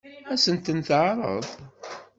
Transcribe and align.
Ad 0.31 0.39
sent-ten-teɛṛeḍ? 0.43 1.45